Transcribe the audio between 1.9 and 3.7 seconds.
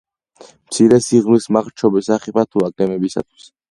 სახიფათოა გემებისათვის.